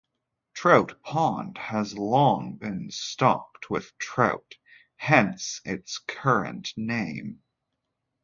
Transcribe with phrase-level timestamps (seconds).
[0.55, 4.55] Trout Pond has long been stocked with trout,
[4.97, 7.43] hence its current name.